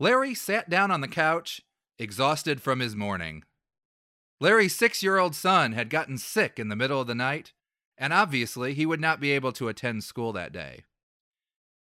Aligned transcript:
Larry 0.00 0.34
sat 0.34 0.70
down 0.70 0.90
on 0.90 1.00
the 1.00 1.08
couch, 1.08 1.62
exhausted 1.98 2.62
from 2.62 2.80
his 2.80 2.94
morning. 2.94 3.42
Larry's 4.40 4.74
six 4.74 5.02
year 5.02 5.18
old 5.18 5.34
son 5.34 5.72
had 5.72 5.90
gotten 5.90 6.18
sick 6.18 6.58
in 6.58 6.68
the 6.68 6.76
middle 6.76 7.00
of 7.00 7.08
the 7.08 7.14
night, 7.14 7.52
and 7.96 8.12
obviously 8.12 8.74
he 8.74 8.86
would 8.86 9.00
not 9.00 9.18
be 9.20 9.32
able 9.32 9.52
to 9.52 9.68
attend 9.68 10.04
school 10.04 10.32
that 10.32 10.52
day. 10.52 10.84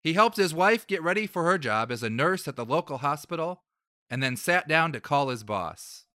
He 0.01 0.13
helped 0.13 0.38
his 0.38 0.54
wife 0.54 0.88
get 0.88 1.04
ready 1.04 1.28
for 1.28 1.43
her 1.43 1.57
job 1.57 1.91
as 1.91 2.01
a 2.01 2.09
nurse 2.09 2.47
at 2.47 2.55
the 2.55 2.63
local 2.63 2.99
hospital 2.99 3.63
and 4.10 4.24
then 4.24 4.37
sat 4.37 4.67
down 4.67 4.94
to 4.94 5.01
call 5.01 5.28
his 5.28 5.44
boss. 5.44 6.05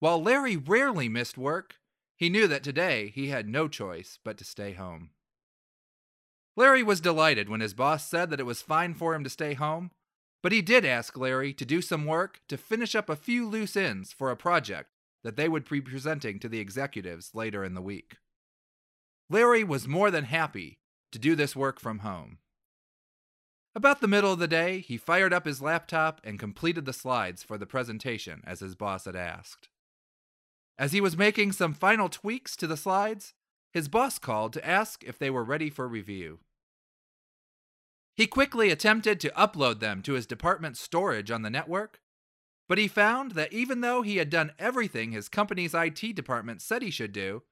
While 0.00 0.20
Larry 0.20 0.56
rarely 0.56 1.08
missed 1.08 1.38
work, 1.38 1.76
he 2.16 2.28
knew 2.28 2.48
that 2.48 2.64
today 2.64 3.12
he 3.14 3.28
had 3.28 3.48
no 3.48 3.68
choice 3.68 4.18
but 4.24 4.36
to 4.38 4.44
stay 4.44 4.72
home. 4.72 5.10
Larry 6.56 6.82
was 6.82 7.00
delighted 7.00 7.48
when 7.48 7.60
his 7.60 7.74
boss 7.74 8.08
said 8.08 8.30
that 8.30 8.40
it 8.40 8.46
was 8.46 8.60
fine 8.60 8.94
for 8.94 9.14
him 9.14 9.22
to 9.22 9.30
stay 9.30 9.54
home, 9.54 9.92
but 10.42 10.52
he 10.52 10.60
did 10.60 10.84
ask 10.84 11.16
Larry 11.16 11.52
to 11.54 11.64
do 11.64 11.80
some 11.80 12.04
work 12.04 12.40
to 12.48 12.56
finish 12.56 12.94
up 12.94 13.08
a 13.08 13.16
few 13.16 13.48
loose 13.48 13.76
ends 13.76 14.12
for 14.12 14.30
a 14.30 14.36
project 14.36 14.90
that 15.22 15.36
they 15.36 15.48
would 15.48 15.68
be 15.68 15.80
presenting 15.80 16.38
to 16.40 16.48
the 16.48 16.58
executives 16.58 17.30
later 17.32 17.64
in 17.64 17.74
the 17.74 17.82
week. 17.82 18.16
Larry 19.30 19.62
was 19.64 19.86
more 19.86 20.10
than 20.10 20.24
happy 20.24 20.78
to 21.12 21.18
do 21.18 21.34
this 21.36 21.54
work 21.54 21.78
from 21.78 22.00
home. 22.00 22.38
About 23.74 24.00
the 24.00 24.08
middle 24.08 24.32
of 24.32 24.38
the 24.38 24.48
day, 24.48 24.80
he 24.80 24.98
fired 24.98 25.32
up 25.32 25.46
his 25.46 25.62
laptop 25.62 26.20
and 26.24 26.38
completed 26.38 26.84
the 26.84 26.92
slides 26.92 27.42
for 27.42 27.56
the 27.56 27.64
presentation 27.64 28.42
as 28.44 28.60
his 28.60 28.74
boss 28.74 29.06
had 29.06 29.16
asked. 29.16 29.68
As 30.78 30.92
he 30.92 31.00
was 31.00 31.16
making 31.16 31.52
some 31.52 31.72
final 31.72 32.08
tweaks 32.08 32.56
to 32.56 32.66
the 32.66 32.76
slides, 32.76 33.32
his 33.72 33.88
boss 33.88 34.18
called 34.18 34.52
to 34.54 34.66
ask 34.66 35.04
if 35.04 35.18
they 35.18 35.30
were 35.30 35.44
ready 35.44 35.70
for 35.70 35.88
review. 35.88 36.40
He 38.14 38.26
quickly 38.26 38.70
attempted 38.70 39.20
to 39.20 39.30
upload 39.30 39.80
them 39.80 40.02
to 40.02 40.12
his 40.12 40.26
department's 40.26 40.80
storage 40.80 41.30
on 41.30 41.42
the 41.42 41.50
network, 41.50 42.00
but 42.68 42.78
he 42.78 42.88
found 42.88 43.32
that 43.32 43.52
even 43.52 43.80
though 43.80 44.02
he 44.02 44.18
had 44.18 44.30
done 44.30 44.52
everything 44.58 45.12
his 45.12 45.28
company's 45.28 45.74
IT 45.74 46.14
department 46.14 46.62
said 46.62 46.82
he 46.82 46.90
should 46.90 47.12
do, 47.12 47.42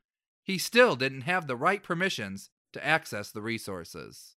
he 0.43 0.59
still 0.59 0.97
didn't 0.97 1.23
have 1.23 1.47
the 1.47 1.57
right 1.57 1.83
permissions 1.83 2.51
to 2.73 2.85
access 2.85 3.31
the 3.31 3.43
resources. 3.43 4.37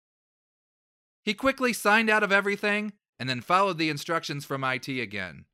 He 1.24 1.34
quickly 1.34 1.74
signed 1.74 2.10
out 2.10 2.24
of 2.24 2.32
everything 2.32 2.94
and 3.20 3.30
then 3.30 3.42
followed 3.42 3.78
the 3.78 3.90
instructions 3.90 4.46
from 4.46 4.64
IT 4.64 4.88
again. 4.88 5.46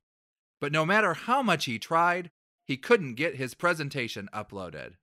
But 0.61 0.72
no 0.72 0.86
matter 0.86 1.13
how 1.13 1.41
much 1.41 1.66
he 1.66 1.80
tried, 1.80 2.31
he 2.66 2.78
couldn't 2.78 3.16
get 3.16 3.36
his 3.36 3.53
presentation 3.53 4.30
uploaded. 4.34 4.94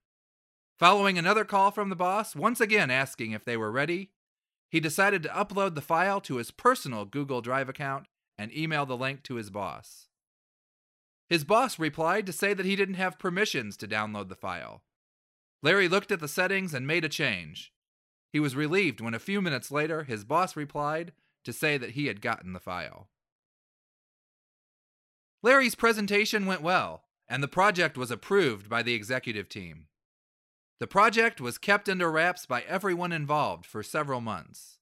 Following 0.78 1.18
another 1.18 1.44
call 1.44 1.70
from 1.70 1.88
the 1.88 1.96
boss, 1.96 2.34
once 2.34 2.60
again 2.60 2.90
asking 2.90 3.32
if 3.32 3.44
they 3.44 3.56
were 3.56 3.70
ready, 3.70 4.10
he 4.74 4.80
decided 4.80 5.22
to 5.22 5.28
upload 5.28 5.76
the 5.76 5.80
file 5.80 6.20
to 6.20 6.38
his 6.38 6.50
personal 6.50 7.04
Google 7.04 7.40
Drive 7.40 7.68
account 7.68 8.06
and 8.36 8.52
email 8.52 8.84
the 8.84 8.96
link 8.96 9.22
to 9.22 9.36
his 9.36 9.48
boss. 9.48 10.08
His 11.28 11.44
boss 11.44 11.78
replied 11.78 12.26
to 12.26 12.32
say 12.32 12.54
that 12.54 12.66
he 12.66 12.74
didn't 12.74 12.96
have 12.96 13.16
permissions 13.16 13.76
to 13.76 13.86
download 13.86 14.28
the 14.28 14.34
file. 14.34 14.82
Larry 15.62 15.86
looked 15.86 16.10
at 16.10 16.18
the 16.18 16.26
settings 16.26 16.74
and 16.74 16.88
made 16.88 17.04
a 17.04 17.08
change. 17.08 17.72
He 18.32 18.40
was 18.40 18.56
relieved 18.56 19.00
when 19.00 19.14
a 19.14 19.20
few 19.20 19.40
minutes 19.40 19.70
later 19.70 20.02
his 20.02 20.24
boss 20.24 20.56
replied 20.56 21.12
to 21.44 21.52
say 21.52 21.78
that 21.78 21.92
he 21.92 22.06
had 22.06 22.20
gotten 22.20 22.52
the 22.52 22.58
file. 22.58 23.10
Larry's 25.40 25.76
presentation 25.76 26.46
went 26.46 26.62
well, 26.62 27.04
and 27.28 27.44
the 27.44 27.46
project 27.46 27.96
was 27.96 28.10
approved 28.10 28.68
by 28.68 28.82
the 28.82 28.94
executive 28.94 29.48
team. 29.48 29.86
The 30.80 30.86
project 30.86 31.40
was 31.40 31.58
kept 31.58 31.88
under 31.88 32.10
wraps 32.10 32.46
by 32.46 32.62
everyone 32.62 33.12
involved 33.12 33.64
for 33.64 33.82
several 33.82 34.20
months. 34.20 34.78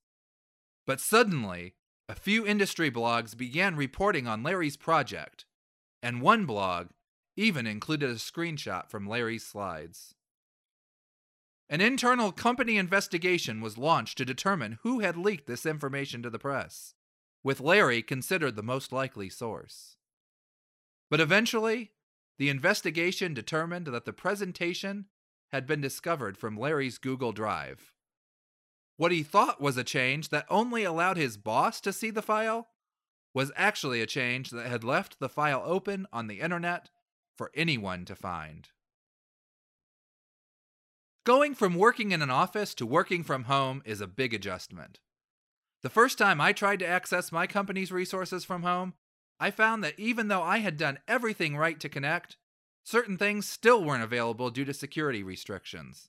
But 0.87 1.01
suddenly, 1.01 1.75
a 2.09 2.15
few 2.15 2.47
industry 2.47 2.91
blogs 2.91 3.37
began 3.37 3.77
reporting 3.77 4.27
on 4.27 4.43
Larry's 4.43 4.77
project, 4.77 5.45
and 6.03 6.21
one 6.21 6.47
blog 6.47 6.89
even 7.37 7.67
included 7.67 8.11
a 8.11 8.15
screenshot 8.15 8.91
from 8.91 9.07
Larry's 9.07 9.47
slides. 9.47 10.15
An 11.69 11.81
internal 11.81 12.33
company 12.33 12.77
investigation 12.77 13.61
was 13.61 13.79
launched 13.79 14.19
to 14.19 14.25
determine 14.25 14.79
who 14.83 15.01
had 15.01 15.17
leaked 15.17 15.47
this 15.47 15.65
information 15.65 16.23
to 16.23 16.31
the 16.31 16.39
press, 16.39 16.95
with 17.43 17.61
Larry 17.61 18.03
considered 18.03 18.57
the 18.57 18.63
most 18.63 18.93
likely 18.93 19.31
source. 19.31 19.97
But 21.11 21.21
eventually, 21.21 21.93
the 22.39 22.51
investigation 22.51 23.33
determined 23.33 23.87
that 23.87 24.05
the 24.05 24.13
presentation 24.13 25.07
had 25.53 25.67
been 25.67 25.81
discovered 25.81 26.39
from 26.39 26.57
Larry's 26.57 26.99
Google 26.99 27.33
Drive. 27.33 27.93
What 28.97 29.13
he 29.13 29.23
thought 29.23 29.61
was 29.61 29.77
a 29.77 29.85
change 29.85 30.31
that 30.31 30.47
only 30.49 30.85
allowed 30.85 31.17
his 31.17 31.37
boss 31.37 31.81
to 31.83 31.93
see 31.93 32.11
the 32.11 32.23
file 32.23 32.69
was 33.35 33.53
actually 33.57 34.01
a 34.01 34.07
change 34.07 34.51
that 34.51 34.67
had 34.67 34.85
left 34.85 35.19
the 35.19 35.29
file 35.29 35.63
open 35.65 36.07
on 36.13 36.27
the 36.27 36.41
internet 36.41 36.91
for 37.37 37.51
anyone 37.55 38.05
to 38.05 38.15
find. 38.15 38.69
Going 41.25 41.55
from 41.55 41.75
working 41.75 42.13
in 42.13 42.21
an 42.21 42.31
office 42.31 42.75
to 42.75 42.87
working 42.87 43.23
from 43.23 43.45
home 43.45 43.83
is 43.85 44.01
a 44.01 44.07
big 44.07 44.35
adjustment. 44.35 44.99
The 45.83 45.91
first 45.91 46.19
time 46.19 46.41
I 46.41 46.53
tried 46.53 46.81
to 46.81 46.87
access 46.87 47.33
my 47.33 47.47
company's 47.47 47.93
resources 47.93 48.45
from 48.45 48.63
home, 48.63 48.95
I 49.41 49.51
found 49.51 49.83
that 49.83 49.99
even 49.99 50.29
though 50.29 50.43
I 50.43 50.59
had 50.59 50.77
done 50.77 50.99
everything 51.09 51.57
right 51.57 51.79
to 51.81 51.89
connect, 51.89 52.37
certain 52.85 53.17
things 53.17 53.49
still 53.49 53.83
weren't 53.83 54.03
available 54.03 54.51
due 54.51 54.65
to 54.65 54.75
security 54.75 55.23
restrictions. 55.23 56.09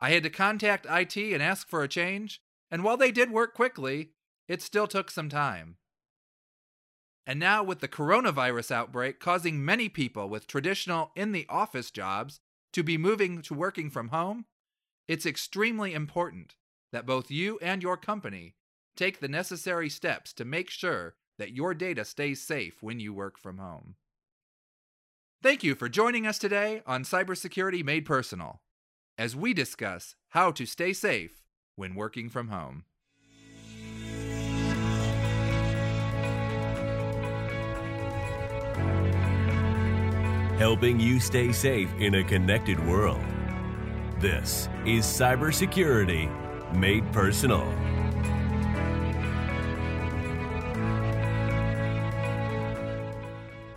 I 0.00 0.10
had 0.10 0.22
to 0.24 0.30
contact 0.30 0.86
IT 0.88 1.16
and 1.16 1.42
ask 1.42 1.68
for 1.68 1.82
a 1.82 1.88
change, 1.88 2.40
and 2.70 2.84
while 2.84 2.96
they 2.96 3.10
did 3.10 3.30
work 3.30 3.54
quickly, 3.54 4.10
it 4.48 4.62
still 4.62 4.86
took 4.86 5.10
some 5.10 5.28
time. 5.28 5.76
And 7.26 7.40
now, 7.40 7.64
with 7.64 7.80
the 7.80 7.88
coronavirus 7.88 8.70
outbreak 8.70 9.18
causing 9.18 9.64
many 9.64 9.88
people 9.88 10.28
with 10.28 10.46
traditional 10.46 11.10
in 11.16 11.32
the 11.32 11.46
office 11.48 11.90
jobs 11.90 12.38
to 12.72 12.84
be 12.84 12.96
moving 12.96 13.42
to 13.42 13.54
working 13.54 13.90
from 13.90 14.08
home, 14.08 14.44
it's 15.08 15.26
extremely 15.26 15.92
important 15.92 16.54
that 16.92 17.06
both 17.06 17.30
you 17.30 17.58
and 17.60 17.82
your 17.82 17.96
company 17.96 18.54
take 18.96 19.18
the 19.18 19.28
necessary 19.28 19.88
steps 19.88 20.32
to 20.34 20.44
make 20.44 20.70
sure 20.70 21.14
that 21.38 21.52
your 21.52 21.74
data 21.74 22.04
stays 22.04 22.40
safe 22.40 22.82
when 22.82 23.00
you 23.00 23.12
work 23.12 23.38
from 23.38 23.58
home. 23.58 23.96
Thank 25.46 25.62
you 25.62 25.76
for 25.76 25.88
joining 25.88 26.26
us 26.26 26.38
today 26.38 26.82
on 26.88 27.04
Cybersecurity 27.04 27.84
Made 27.84 28.04
Personal 28.04 28.62
as 29.16 29.36
we 29.36 29.54
discuss 29.54 30.16
how 30.30 30.50
to 30.50 30.66
stay 30.66 30.92
safe 30.92 31.44
when 31.76 31.94
working 31.94 32.28
from 32.28 32.48
home. 32.48 32.82
Helping 40.58 40.98
you 40.98 41.20
stay 41.20 41.52
safe 41.52 41.92
in 42.00 42.16
a 42.16 42.24
connected 42.24 42.84
world. 42.84 43.22
This 44.18 44.68
is 44.84 45.04
Cybersecurity 45.04 46.74
Made 46.74 47.12
Personal. 47.12 47.72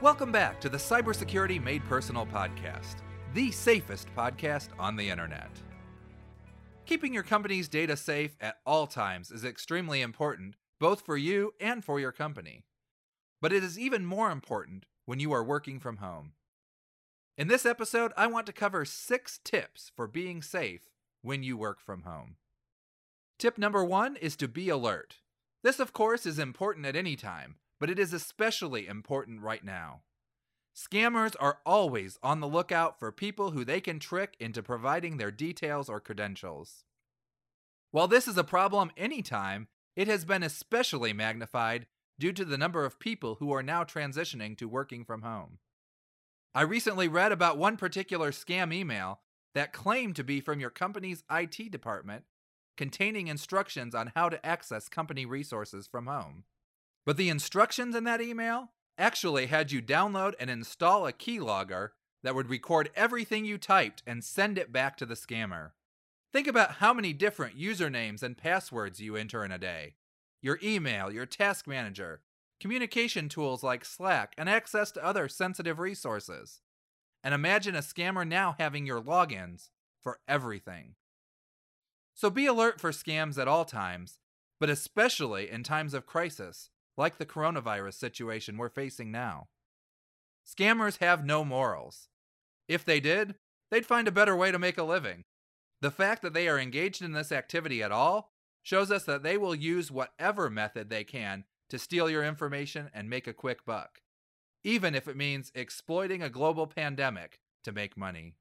Welcome 0.02 0.32
back 0.32 0.62
to 0.62 0.70
the 0.70 0.78
Cybersecurity 0.78 1.62
Made 1.62 1.84
Personal 1.84 2.26
podcast, 2.26 3.02
the 3.34 3.52
safest 3.52 4.08
podcast 4.16 4.70
on 4.80 4.96
the 4.96 5.10
internet. 5.10 5.52
Keeping 6.86 7.14
your 7.14 7.24
company's 7.24 7.68
data 7.68 7.98
safe 7.98 8.38
at 8.40 8.60
all 8.66 8.88
times 8.88 9.30
is 9.30 9.44
extremely 9.44 10.02
important, 10.02 10.56
both 10.80 11.02
for 11.02 11.18
you 11.18 11.54
and 11.60 11.84
for 11.84 12.00
your 12.00 12.14
company. 12.14 12.64
But 13.42 13.52
it 13.52 13.62
is 13.62 13.78
even 13.78 14.06
more 14.06 14.32
important 14.32 14.86
when 15.04 15.20
you 15.20 15.34
are 15.34 15.44
working 15.44 15.82
from 15.82 15.98
home. 15.98 16.31
In 17.38 17.50
this 17.50 17.66
episode, 17.66 18.14
I 18.16 18.28
want 18.28 18.46
to 18.46 18.54
cover 18.54 18.86
six 18.86 19.38
tips 19.44 19.92
for 19.94 20.08
being 20.08 20.42
safe 20.42 20.88
when 21.24 21.44
you 21.44 21.58
work 21.58 21.81
from 21.81 22.04
home. 22.04 22.38
Tip 23.38 23.58
number 23.58 23.84
one 23.84 24.16
is 24.16 24.38
to 24.38 24.48
be 24.48 24.70
alert. 24.70 25.18
This, 25.62 25.78
of 25.78 25.92
course, 25.92 26.26
is 26.26 26.40
important 26.40 26.86
at 26.86 26.96
any 26.96 27.18
time, 27.18 27.58
but 27.79 27.90
it 27.90 28.00
is 28.00 28.13
especially 28.13 28.88
important 28.88 29.42
right 29.42 29.63
now. 29.63 30.01
Scammers 30.75 31.36
are 31.39 31.59
always 31.65 32.18
on 32.24 32.39
the 32.39 32.48
lookout 32.48 33.00
for 33.00 33.12
people 33.12 33.51
who 33.51 33.65
they 33.65 33.81
can 33.81 34.00
trick 34.00 34.36
into 34.39 34.63
providing 34.63 35.18
their 35.18 35.31
details 35.31 35.89
or 35.89 36.00
credentials. 36.00 36.83
While 37.92 38.07
this 38.07 38.27
is 38.27 38.38
a 38.38 38.44
problem 38.44 38.92
anytime, 38.95 39.68
it 39.95 40.07
has 40.07 40.24
been 40.24 40.44
especially 40.44 41.12
magnified 41.12 41.88
due 42.19 42.31
to 42.33 42.45
the 42.45 42.57
number 42.57 42.86
of 42.86 43.00
people 43.00 43.36
who 43.36 43.51
are 43.51 43.63
now 43.63 43.83
transitioning 43.83 44.57
to 44.57 44.68
working 44.68 45.04
from 45.04 45.21
home. 45.21 45.57
I 46.54 46.62
recently 46.62 47.07
read 47.07 47.31
about 47.31 47.57
one 47.57 47.77
particular 47.77 48.31
scam 48.31 48.74
email 48.74 49.21
that 49.56 49.74
claimed 49.74 50.15
to 50.18 50.24
be 50.24 50.39
from 50.39 50.59
your 50.59 50.69
company's 50.69 51.24
IT 51.31 51.71
department 51.71 52.25
containing 52.77 53.27
instructions 53.27 53.94
on 53.94 54.12
how 54.15 54.30
to 54.30 54.45
access 54.45 54.88
company 54.88 55.25
resources 55.25 55.88
from 55.88 56.06
home. 56.06 56.45
But 57.09 57.17
the 57.17 57.29
instructions 57.29 57.95
in 57.95 58.03
that 58.03 58.21
email 58.21 58.69
actually 58.95 59.47
had 59.47 59.71
you 59.71 59.81
download 59.81 60.35
and 60.39 60.47
install 60.47 61.07
a 61.07 61.11
keylogger 61.11 61.89
that 62.21 62.35
would 62.35 62.51
record 62.51 62.91
everything 62.95 63.45
you 63.45 63.57
typed 63.57 64.03
and 64.06 64.23
send 64.23 64.59
it 64.59 64.71
back 64.71 64.95
to 64.97 65.07
the 65.07 65.15
scammer. 65.15 65.71
Think 66.31 66.45
about 66.45 66.73
how 66.73 66.94
many 66.94 67.13
different 67.13 67.57
usernames 67.57 68.21
and 68.21 68.38
passwords 68.38 69.00
you 69.00 69.15
enter 69.15 69.44
in 69.44 69.51
a 69.51 69.57
day 69.57 69.95
your 70.44 70.59
email, 70.61 71.11
your 71.11 71.25
task 71.25 71.65
manager, 71.65 72.21
communication 72.59 73.27
tools 73.27 73.63
like 73.63 73.85
Slack, 73.85 74.35
and 74.38 74.47
access 74.47 74.91
to 74.91 75.03
other 75.03 75.27
sensitive 75.27 75.79
resources. 75.79 76.61
And 77.23 77.33
imagine 77.33 77.73
a 77.73 77.79
scammer 77.79 78.27
now 78.27 78.56
having 78.59 78.85
your 78.85 79.01
logins 79.01 79.71
for 80.00 80.19
everything. 80.27 80.94
So 82.13 82.29
be 82.29 82.45
alert 82.45 82.79
for 82.79 82.91
scams 82.91 83.39
at 83.39 83.47
all 83.47 83.65
times, 83.65 84.19
but 84.59 84.69
especially 84.69 85.50
in 85.50 85.63
times 85.63 85.95
of 85.95 86.06
crisis, 86.06 86.69
like 87.00 87.18
the 87.18 87.25
coronavirus 87.25 87.94
situation 87.94 88.57
we're 88.57 88.69
facing 88.69 89.12
now. 89.12 89.48
Scammers 90.46 90.98
have 90.98 91.25
no 91.25 91.46
morals. 91.46 92.10
If 92.68 92.84
they 92.84 93.00
did, 93.00 93.36
they'd 93.72 93.86
find 93.86 94.07
a 94.07 94.12
better 94.12 94.36
way 94.36 94.51
to 94.51 94.60
make 94.60 94.78
a 94.78 94.84
living. 94.84 95.24
The 95.81 95.92
fact 95.92 96.22
that 96.22 96.34
they 96.34 96.50
are 96.50 96.60
engaged 96.60 97.01
in 97.01 97.13
this 97.13 97.31
activity 97.31 97.81
at 97.81 97.92
all 97.92 98.31
shows 98.62 98.92
us 98.92 99.06
that 99.06 99.24
they 99.24 99.38
will 99.38 99.56
use 99.56 99.90
whatever 99.90 100.50
method 100.50 100.90
they 100.90 101.06
can 101.06 101.46
to 101.69 101.80
steal 101.80 102.10
your 102.10 102.24
information 102.24 102.90
and 102.94 103.10
make 103.10 103.28
a 103.28 103.34
quick 103.34 103.66
buck, 103.66 104.02
even 104.63 104.94
if 104.94 105.07
it 105.07 105.16
means 105.16 105.52
exploiting 105.56 106.22
a 106.22 106.30
global 106.30 106.68
pandemic 106.68 107.40
to 107.63 107.72
make 107.72 107.95
money. 107.95 108.36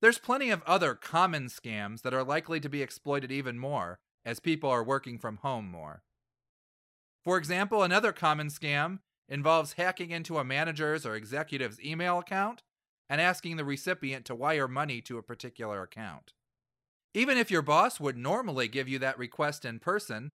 There's 0.00 0.18
plenty 0.18 0.50
of 0.50 0.62
other 0.62 0.94
common 0.94 1.46
scams 1.46 2.02
that 2.02 2.14
are 2.14 2.24
likely 2.24 2.60
to 2.60 2.68
be 2.68 2.82
exploited 2.82 3.30
even 3.30 3.58
more 3.58 3.98
as 4.24 4.40
people 4.40 4.70
are 4.70 4.82
working 4.82 5.18
from 5.18 5.38
home 5.38 5.70
more. 5.70 6.02
For 7.24 7.38
example, 7.38 7.82
another 7.82 8.12
common 8.12 8.48
scam 8.48 8.98
involves 9.28 9.74
hacking 9.74 10.10
into 10.10 10.38
a 10.38 10.44
manager's 10.44 11.06
or 11.06 11.14
executive's 11.14 11.82
email 11.82 12.18
account 12.18 12.62
and 13.08 13.20
asking 13.20 13.56
the 13.56 13.64
recipient 13.64 14.26
to 14.26 14.34
wire 14.34 14.68
money 14.68 15.00
to 15.02 15.18
a 15.18 15.22
particular 15.22 15.82
account. 15.82 16.34
Even 17.14 17.38
if 17.38 17.50
your 17.50 17.62
boss 17.62 17.98
would 17.98 18.18
normally 18.18 18.68
give 18.68 18.88
you 18.88 18.98
that 18.98 19.18
request 19.18 19.64
in 19.64 19.78
person, 19.78 20.32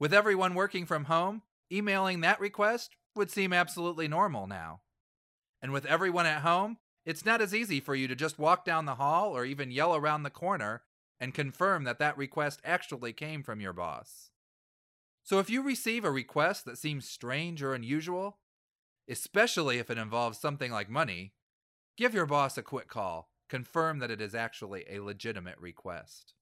with 0.00 0.12
everyone 0.12 0.54
working 0.54 0.84
from 0.86 1.04
home, 1.04 1.42
emailing 1.70 2.20
that 2.20 2.40
request 2.40 2.96
would 3.14 3.30
seem 3.30 3.52
absolutely 3.52 4.08
normal 4.08 4.46
now. 4.46 4.80
And 5.60 5.72
with 5.72 5.86
everyone 5.86 6.26
at 6.26 6.42
home, 6.42 6.78
it's 7.04 7.24
not 7.24 7.40
as 7.40 7.54
easy 7.54 7.78
for 7.78 7.94
you 7.94 8.08
to 8.08 8.16
just 8.16 8.38
walk 8.38 8.64
down 8.64 8.84
the 8.84 8.96
hall 8.96 9.36
or 9.36 9.44
even 9.44 9.70
yell 9.70 9.94
around 9.94 10.22
the 10.22 10.30
corner 10.30 10.82
and 11.20 11.34
confirm 11.34 11.84
that 11.84 12.00
that 12.00 12.18
request 12.18 12.60
actually 12.64 13.12
came 13.12 13.44
from 13.44 13.60
your 13.60 13.72
boss. 13.72 14.31
So 15.22 15.38
if 15.38 15.48
you 15.48 15.62
receive 15.62 16.04
a 16.04 16.10
request 16.10 16.64
that 16.64 16.78
seems 16.78 17.08
strange 17.08 17.62
or 17.62 17.74
unusual, 17.74 18.38
especially 19.08 19.78
if 19.78 19.90
it 19.90 19.98
involves 19.98 20.38
something 20.38 20.72
like 20.72 20.88
money, 20.88 21.32
give 21.96 22.14
your 22.14 22.26
boss 22.26 22.58
a 22.58 22.62
quick 22.62 22.88
call. 22.88 23.30
Confirm 23.48 23.98
that 23.98 24.10
it 24.10 24.20
is 24.20 24.34
actually 24.34 24.84
a 24.90 25.00
legitimate 25.00 25.58
request. 25.58 26.34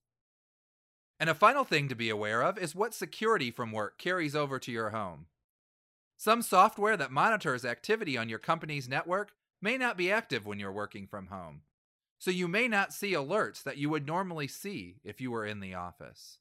And 1.19 1.29
a 1.29 1.35
final 1.35 1.65
thing 1.65 1.89
to 1.89 1.95
be 1.95 2.09
aware 2.09 2.43
of 2.43 2.57
is 2.57 2.75
what 2.75 2.95
security 2.95 3.51
from 3.51 3.73
work 3.73 3.99
carries 3.99 4.35
over 4.35 4.59
to 4.59 4.73
your 4.73 4.91
home. 4.91 5.27
Some 6.17 6.41
software 6.41 6.97
that 6.97 7.11
monitors 7.11 7.65
activity 7.65 8.17
on 8.17 8.29
your 8.29 8.39
company's 8.39 8.89
network 8.89 9.33
may 9.61 9.77
not 9.77 9.97
be 9.97 10.11
active 10.11 10.47
when 10.47 10.59
you're 10.59 10.73
working 10.73 11.07
from 11.07 11.27
home, 11.27 11.63
so 12.19 12.31
you 12.31 12.47
may 12.49 12.69
not 12.69 12.93
see 12.93 13.13
alerts 13.13 13.63
that 13.63 13.77
you 13.77 13.91
would 13.91 14.07
normally 14.07 14.47
see 14.47 15.01
if 15.05 15.21
you 15.21 15.31
were 15.31 15.45
in 15.45 15.61
the 15.61 15.75
office. 15.75 16.39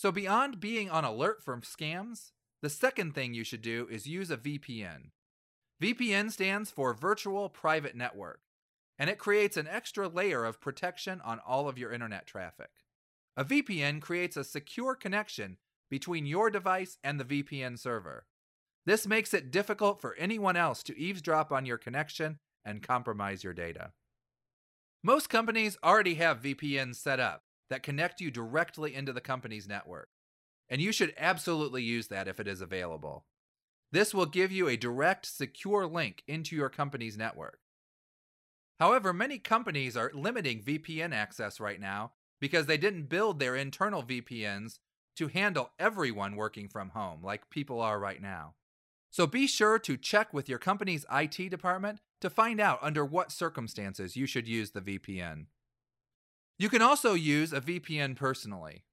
So, 0.00 0.10
beyond 0.10 0.60
being 0.60 0.88
on 0.88 1.04
alert 1.04 1.42
from 1.42 1.60
scams, 1.60 2.30
the 2.62 2.70
second 2.70 3.14
thing 3.14 3.34
you 3.34 3.44
should 3.44 3.60
do 3.60 3.86
is 3.90 4.06
use 4.06 4.30
a 4.30 4.38
VPN. 4.38 5.10
VPN 5.78 6.30
stands 6.30 6.70
for 6.70 6.94
Virtual 6.94 7.50
Private 7.50 7.94
Network, 7.94 8.40
and 8.98 9.10
it 9.10 9.18
creates 9.18 9.58
an 9.58 9.68
extra 9.68 10.08
layer 10.08 10.46
of 10.46 10.58
protection 10.58 11.20
on 11.20 11.38
all 11.46 11.68
of 11.68 11.76
your 11.76 11.92
internet 11.92 12.26
traffic. 12.26 12.70
A 13.36 13.44
VPN 13.44 14.00
creates 14.00 14.38
a 14.38 14.42
secure 14.42 14.94
connection 14.94 15.58
between 15.90 16.24
your 16.24 16.48
device 16.48 16.96
and 17.04 17.20
the 17.20 17.42
VPN 17.42 17.78
server. 17.78 18.24
This 18.86 19.06
makes 19.06 19.34
it 19.34 19.50
difficult 19.50 20.00
for 20.00 20.14
anyone 20.14 20.56
else 20.56 20.82
to 20.84 20.98
eavesdrop 20.98 21.52
on 21.52 21.66
your 21.66 21.76
connection 21.76 22.38
and 22.64 22.82
compromise 22.82 23.44
your 23.44 23.52
data. 23.52 23.92
Most 25.04 25.28
companies 25.28 25.76
already 25.84 26.14
have 26.14 26.40
VPNs 26.40 26.94
set 26.94 27.20
up 27.20 27.42
that 27.70 27.82
connect 27.82 28.20
you 28.20 28.30
directly 28.30 28.94
into 28.94 29.12
the 29.12 29.20
company's 29.20 29.68
network, 29.68 30.08
and 30.68 30.80
you 30.80 30.92
should 30.92 31.14
absolutely 31.16 31.82
use 31.82 32.08
that 32.08 32.28
if 32.28 32.38
it 32.38 32.46
is 32.46 32.60
available. 32.60 33.24
This 33.92 34.14
will 34.14 34.26
give 34.26 34.52
you 34.52 34.68
a 34.68 34.76
direct, 34.76 35.26
secure 35.26 35.86
link 35.86 36.22
into 36.28 36.54
your 36.54 36.68
company's 36.68 37.16
network. 37.16 37.58
However, 38.78 39.12
many 39.12 39.38
companies 39.38 39.96
are 39.96 40.12
limiting 40.14 40.62
VPN 40.62 41.12
access 41.12 41.60
right 41.60 41.80
now 41.80 42.12
because 42.40 42.66
they 42.66 42.78
didn't 42.78 43.08
build 43.08 43.38
their 43.38 43.56
internal 43.56 44.02
VPNs 44.02 44.78
to 45.16 45.28
handle 45.28 45.70
everyone 45.78 46.36
working 46.36 46.68
from 46.68 46.90
home 46.90 47.20
like 47.22 47.50
people 47.50 47.80
are 47.80 47.98
right 47.98 48.22
now. 48.22 48.54
So 49.10 49.26
be 49.26 49.46
sure 49.46 49.78
to 49.80 49.96
check 49.96 50.32
with 50.32 50.48
your 50.48 50.58
company's 50.58 51.04
IT 51.12 51.50
department 51.50 52.00
to 52.20 52.30
find 52.30 52.60
out 52.60 52.78
under 52.80 53.04
what 53.04 53.32
circumstances 53.32 54.16
you 54.16 54.24
should 54.24 54.46
use 54.46 54.70
the 54.70 54.80
VPN. 54.80 55.46
You 56.60 56.68
can 56.68 56.82
also 56.82 57.14
use 57.14 57.54
a 57.54 57.60
VPN 57.62 58.16
personally. 58.16 58.84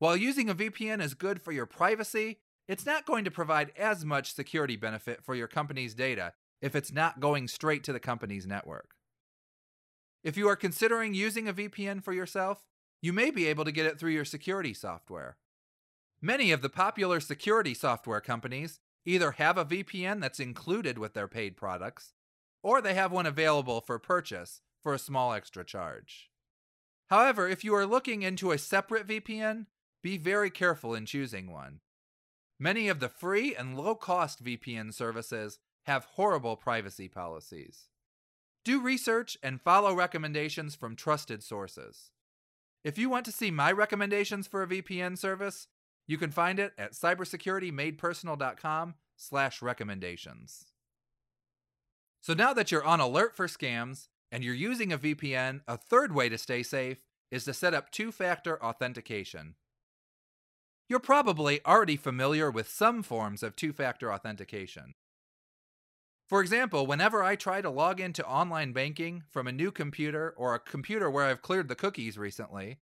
While 0.00 0.16
using 0.16 0.50
a 0.50 0.54
VPN 0.54 1.00
is 1.00 1.14
good 1.14 1.40
for 1.40 1.52
your 1.52 1.64
privacy, 1.64 2.40
it's 2.66 2.84
not 2.84 3.06
going 3.06 3.24
to 3.24 3.30
provide 3.30 3.70
as 3.78 4.04
much 4.04 4.34
security 4.34 4.74
benefit 4.74 5.22
for 5.22 5.36
your 5.36 5.46
company's 5.46 5.94
data 5.94 6.32
if 6.60 6.74
it's 6.74 6.90
not 6.90 7.20
going 7.20 7.46
straight 7.46 7.84
to 7.84 7.92
the 7.92 8.00
company's 8.00 8.48
network. 8.48 8.96
If 10.24 10.36
you 10.36 10.48
are 10.48 10.56
considering 10.56 11.14
using 11.14 11.46
a 11.46 11.54
VPN 11.54 12.02
for 12.02 12.12
yourself, 12.12 12.64
you 13.00 13.12
may 13.12 13.30
be 13.30 13.46
able 13.46 13.64
to 13.64 13.70
get 13.70 13.86
it 13.86 14.00
through 14.00 14.10
your 14.10 14.24
security 14.24 14.74
software. 14.74 15.36
Many 16.20 16.50
of 16.50 16.62
the 16.62 16.68
popular 16.68 17.20
security 17.20 17.74
software 17.74 18.20
companies 18.20 18.80
either 19.04 19.30
have 19.30 19.56
a 19.56 19.64
VPN 19.64 20.20
that's 20.20 20.40
included 20.40 20.98
with 20.98 21.14
their 21.14 21.28
paid 21.28 21.56
products, 21.56 22.14
or 22.60 22.82
they 22.82 22.94
have 22.94 23.12
one 23.12 23.26
available 23.26 23.80
for 23.80 24.00
purchase 24.00 24.62
for 24.82 24.94
a 24.94 24.98
small 24.98 25.32
extra 25.32 25.64
charge. 25.64 26.28
However, 27.08 27.48
if 27.48 27.64
you 27.64 27.74
are 27.74 27.86
looking 27.86 28.22
into 28.22 28.52
a 28.52 28.58
separate 28.58 29.06
VPN, 29.06 29.66
be 30.02 30.18
very 30.18 30.50
careful 30.50 30.94
in 30.94 31.06
choosing 31.06 31.50
one. 31.50 31.80
Many 32.58 32.88
of 32.88 33.00
the 33.00 33.08
free 33.08 33.54
and 33.54 33.76
low 33.76 33.94
cost 33.94 34.44
VPN 34.44 34.92
services 34.92 35.58
have 35.84 36.04
horrible 36.04 36.56
privacy 36.56 37.08
policies. 37.08 37.88
Do 38.64 38.80
research 38.80 39.38
and 39.42 39.60
follow 39.60 39.94
recommendations 39.94 40.74
from 40.74 40.96
trusted 40.96 41.42
sources. 41.42 42.10
If 42.84 42.98
you 42.98 43.08
want 43.08 43.24
to 43.24 43.32
see 43.32 43.50
my 43.50 43.72
recommendations 43.72 44.46
for 44.46 44.62
a 44.62 44.66
VPN 44.66 45.16
service, 45.16 45.68
you 46.06 46.18
can 46.18 46.30
find 46.30 46.58
it 46.58 46.72
at 46.76 46.92
cybersecuritymadepersonal.com 46.92 48.94
slash 49.16 49.62
recommendations. 49.62 50.66
So 52.20 52.34
now 52.34 52.52
that 52.52 52.70
you're 52.70 52.84
on 52.84 53.00
alert 53.00 53.34
for 53.34 53.46
scams 53.46 54.08
and 54.30 54.44
you're 54.44 54.54
using 54.54 54.92
a 54.92 54.98
VPN, 54.98 55.60
a 55.66 55.76
third 55.76 56.14
way 56.14 56.28
to 56.28 56.38
stay 56.38 56.62
safe 56.62 57.04
is 57.30 57.44
to 57.44 57.54
set 57.54 57.74
up 57.74 57.90
two-factor 57.90 58.62
authentication. 58.62 59.54
You're 60.88 61.00
probably 61.00 61.60
already 61.66 61.96
familiar 61.96 62.50
with 62.50 62.68
some 62.68 63.02
forms 63.02 63.42
of 63.42 63.56
two-factor 63.56 64.12
authentication. 64.12 64.94
For 66.28 66.42
example, 66.42 66.86
whenever 66.86 67.22
I 67.22 67.36
try 67.36 67.62
to 67.62 67.70
log 67.70 68.00
into 68.00 68.26
online 68.26 68.72
banking 68.72 69.24
from 69.30 69.46
a 69.46 69.52
new 69.52 69.70
computer 69.70 70.34
or 70.36 70.54
a 70.54 70.58
computer 70.58 71.10
where 71.10 71.24
I've 71.24 71.42
cleared 71.42 71.68
the 71.68 71.74
cookies 71.74 72.18
recently, 72.18 72.78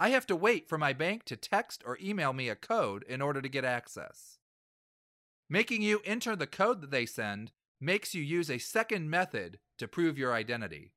I 0.00 0.10
have 0.10 0.26
to 0.28 0.36
wait 0.36 0.68
for 0.68 0.78
my 0.78 0.92
bank 0.92 1.24
to 1.24 1.36
text 1.36 1.82
or 1.84 1.98
email 2.00 2.32
me 2.32 2.48
a 2.48 2.54
code 2.54 3.04
in 3.08 3.20
order 3.20 3.42
to 3.42 3.48
get 3.48 3.64
access. 3.64 4.38
Making 5.50 5.82
you 5.82 6.02
enter 6.04 6.36
the 6.36 6.46
code 6.46 6.80
that 6.82 6.92
they 6.92 7.04
send 7.04 7.50
makes 7.80 8.14
you 8.14 8.22
use 8.22 8.48
a 8.48 8.58
second 8.58 9.10
method 9.10 9.58
to 9.78 9.88
prove 9.88 10.18
your 10.18 10.32
identity. 10.32 10.92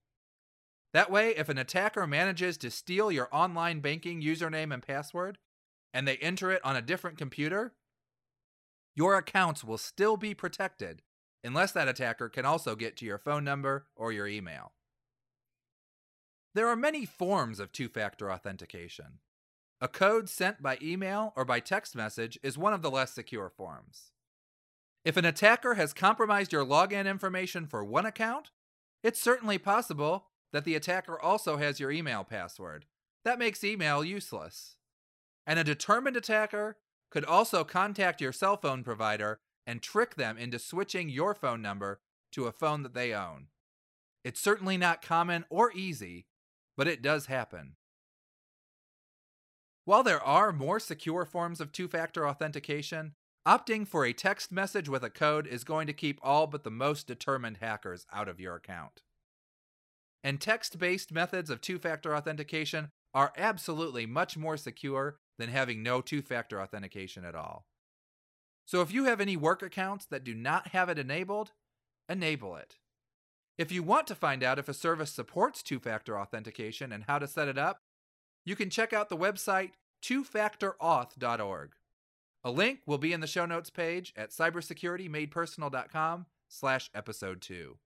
That 0.94 1.10
way, 1.10 1.30
if 1.36 1.48
an 1.48 1.58
attacker 1.58 2.06
manages 2.06 2.58
to 2.58 2.70
steal 2.70 3.12
your 3.12 3.30
online 3.32 3.80
banking 3.80 4.22
username 4.22 4.74
and 4.74 4.84
password, 4.84 5.38
and 5.94 6.08
they 6.08 6.18
enter 6.18 6.52
it 6.52 6.64
on 6.66 6.76
a 6.76 6.82
different 6.82 7.18
computer, 7.18 7.74
your 8.96 9.18
accounts 9.18 9.64
will 9.64 9.78
still 9.78 10.18
be 10.18 10.34
protected 10.34 11.02
unless 11.44 11.72
that 11.72 11.88
attacker 11.88 12.30
can 12.30 12.46
also 12.46 12.76
get 12.76 12.98
to 12.98 13.06
your 13.06 13.18
phone 13.18 13.44
number 13.44 13.88
or 13.96 14.12
your 14.12 14.28
email. 14.28 14.74
There 16.54 16.68
are 16.68 16.76
many 16.76 17.06
forms 17.06 17.60
of 17.60 17.72
two 17.72 17.88
factor 17.88 18.32
authentication. 18.32 19.20
A 19.80 19.88
code 19.88 20.30
sent 20.30 20.62
by 20.62 20.78
email 20.82 21.34
or 21.36 21.46
by 21.46 21.60
text 21.60 21.96
message 21.96 22.38
is 22.44 22.58
one 22.58 22.74
of 22.74 22.82
the 22.82 22.92
less 22.92 23.14
secure 23.14 23.50
forms. 23.50 24.12
If 25.04 25.18
an 25.18 25.26
attacker 25.26 25.74
has 25.76 25.94
compromised 25.94 26.54
your 26.54 26.66
login 26.66 27.08
information 27.08 27.66
for 27.66 27.84
one 27.84 28.06
account, 28.06 28.52
it's 29.04 29.22
certainly 29.22 29.58
possible 29.58 30.28
that 30.54 30.66
the 30.66 30.76
attacker 30.76 31.20
also 31.20 31.58
has 31.58 31.80
your 31.80 31.92
email 31.92 32.24
password. 32.24 32.86
That 33.24 33.40
makes 33.40 33.64
email 33.64 34.04
useless. 34.04 34.76
And 35.46 35.58
a 35.58 35.64
determined 35.64 36.18
attacker 36.18 36.78
could 37.10 37.26
also 37.26 37.64
contact 37.64 38.22
your 38.22 38.32
cell 38.32 38.58
phone 38.58 38.84
provider 38.84 39.40
and 39.66 39.82
trick 39.82 40.16
them 40.16 40.38
into 40.38 40.60
switching 40.60 41.10
your 41.10 41.34
phone 41.34 41.62
number 41.62 42.00
to 42.32 42.46
a 42.46 42.52
phone 42.52 42.84
that 42.84 42.94
they 42.94 43.14
own. 43.14 43.48
It's 44.24 44.40
certainly 44.40 44.78
not 44.78 45.02
common 45.02 45.46
or 45.50 45.72
easy, 45.74 46.28
but 46.78 46.88
it 46.88 47.02
does 47.02 47.26
happen. 47.26 47.76
While 49.86 50.04
there 50.04 50.22
are 50.22 50.54
more 50.54 50.80
secure 50.80 51.26
forms 51.26 51.60
of 51.60 51.72
two 51.72 51.88
factor 51.88 52.28
authentication, 52.28 53.14
Opting 53.48 53.88
for 53.88 54.06
a 54.06 54.14
text 54.14 54.52
message 54.52 54.88
with 54.88 55.04
a 55.04 55.10
code 55.10 55.48
is 55.48 55.64
going 55.64 55.88
to 55.88 55.94
keep 55.94 56.20
all 56.22 56.46
but 56.46 56.64
the 56.64 56.70
most 56.70 57.08
determined 57.08 57.58
hackers 57.58 58.06
out 58.14 58.28
of 58.28 58.40
your 58.40 58.56
account. 58.56 59.02
And 60.24 60.40
text 60.40 60.78
based 60.78 61.12
methods 61.12 61.50
of 61.50 61.60
two 61.60 61.80
factor 61.80 62.16
authentication 62.16 62.90
are 63.16 63.34
absolutely 63.36 64.06
much 64.06 64.38
more 64.38 64.58
secure 64.58 65.18
than 65.40 65.50
having 65.50 65.82
no 65.82 66.02
two 66.02 66.22
factor 66.22 66.62
authentication 66.62 67.26
at 67.26 67.34
all. 67.34 67.66
So 68.68 68.82
if 68.82 68.94
you 68.94 69.06
have 69.06 69.20
any 69.20 69.36
work 69.36 69.64
accounts 69.64 70.06
that 70.12 70.24
do 70.24 70.36
not 70.36 70.68
have 70.68 70.88
it 70.88 71.00
enabled, 71.00 71.52
enable 72.08 72.56
it. 72.56 72.76
If 73.58 73.72
you 73.72 73.82
want 73.82 74.06
to 74.08 74.16
find 74.16 74.44
out 74.44 74.60
if 74.60 74.70
a 74.70 74.74
service 74.74 75.12
supports 75.12 75.64
two 75.64 75.80
factor 75.80 76.20
authentication 76.20 76.92
and 76.92 77.06
how 77.08 77.18
to 77.18 77.28
set 77.28 77.48
it 77.48 77.58
up, 77.58 77.80
you 78.46 78.56
can 78.56 78.70
check 78.70 78.94
out 78.94 79.10
the 79.10 79.18
website 79.18 79.72
twofactorauth.org. 80.04 81.72
A 82.44 82.52
link 82.52 82.80
will 82.86 82.98
be 82.98 83.14
in 83.14 83.20
the 83.20 83.28
show 83.28 83.46
notes 83.46 83.70
page 83.70 84.14
at 84.16 84.32
cybersecuritymadepersonal.com 84.32 86.26
slash 86.48 86.90
episode 86.94 87.42
2. 87.42 87.78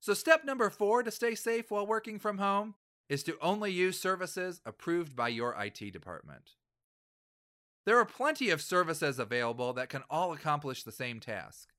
So 0.00 0.14
step 0.14 0.44
number 0.44 0.70
four 0.70 1.02
to 1.02 1.10
stay 1.10 1.34
safe 1.34 1.70
while 1.70 1.86
working 1.86 2.18
from 2.18 2.38
home 2.38 2.74
is 3.10 3.22
to 3.24 3.36
only 3.42 3.70
use 3.70 4.00
services 4.00 4.62
approved 4.64 5.14
by 5.14 5.28
your 5.28 5.54
IT 5.60 5.92
department. 5.92 6.52
There 7.84 7.98
are 7.98 8.06
plenty 8.06 8.50
of 8.50 8.62
services 8.62 9.18
available 9.18 9.72
that 9.74 9.88
can 9.88 10.04
all 10.08 10.32
accomplish 10.32 10.82
the 10.82 10.92
same 10.92 11.20
task, 11.20 11.70